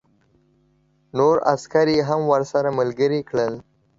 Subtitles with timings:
[1.17, 3.53] نور عسکر یې هم ورسره ملګري کړل